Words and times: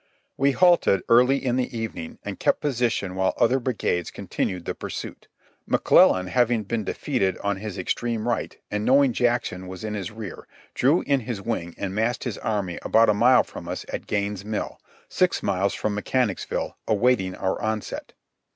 We 0.35 0.53
halted 0.53 1.03
early 1.09 1.37
in 1.45 1.57
the 1.57 1.77
evening, 1.77 2.17
and 2.25 2.39
kept 2.39 2.59
position 2.59 3.13
while 3.13 3.35
other 3.37 3.59
brigades 3.59 4.09
continued 4.09 4.65
the 4.65 4.73
pursuit. 4.73 5.27
McClellan 5.67 6.25
having 6.25 6.63
been 6.63 6.83
defeated 6.83 7.37
on 7.43 7.57
his 7.57 7.77
extreme 7.77 8.27
right, 8.27 8.57
and 8.71 8.83
knowing 8.83 9.13
Jackson 9.13 9.67
was 9.67 9.83
in 9.83 9.93
his 9.93 10.09
rear, 10.09 10.47
drew 10.73 11.01
in 11.03 11.19
his 11.19 11.39
wing 11.39 11.75
and 11.77 11.93
massed 11.93 12.23
his 12.23 12.39
army 12.39 12.79
about 12.81 13.09
a 13.09 13.13
mile 13.13 13.43
from 13.43 13.67
us 13.67 13.85
at 13.89 14.07
Gaines' 14.07 14.43
Mill, 14.43 14.79
six 15.07 15.43
miles 15.43 15.75
from 15.75 15.93
Mechanicsville, 15.93 16.75
awaiting 16.87 17.35
our 17.35 17.61
onset. 17.61 18.13